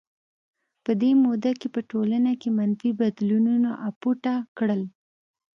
په 0.83 0.91
دې 1.01 1.11
موده 1.23 1.51
کې 1.59 1.67
په 1.75 1.81
ټولنه 1.91 2.31
کې 2.41 2.49
منفي 2.57 2.91
بدلونونو 2.99 3.69
اپوټه 3.89 4.33
کړل. 4.57 4.81